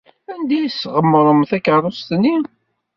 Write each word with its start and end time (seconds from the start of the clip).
Anda 0.33 0.53
ay 0.57 0.67
tesɣemrem 0.71 1.41
takeṛṛust-nni? 1.49 2.35